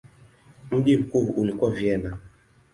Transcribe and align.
Mji 0.71 0.97
mkuu 0.97 1.25
ulikuwa 1.37 1.71
Vienna. 1.71 2.17